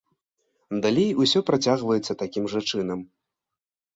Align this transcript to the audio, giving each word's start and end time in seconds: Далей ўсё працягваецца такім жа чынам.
Далей 0.85 1.09
ўсё 1.23 1.39
працягваецца 1.49 2.17
такім 2.23 2.43
жа 2.53 2.59
чынам. 2.71 2.99